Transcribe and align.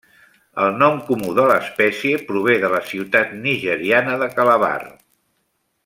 El 0.61 0.71
nom 0.83 0.95
comú 1.09 1.33
de 1.39 1.45
l'espècie 1.51 2.21
prové 2.31 2.57
de 2.65 2.73
la 2.77 2.81
ciutat 2.93 3.37
nigeriana 3.45 4.17
de 4.23 4.31
Calabar. 4.41 4.77